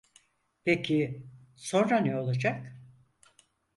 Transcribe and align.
Peki 0.65 1.23
sonra 1.55 1.97
ne 1.99 2.19
olacak? 2.19 2.75